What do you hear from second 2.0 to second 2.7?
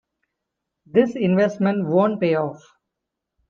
pay off.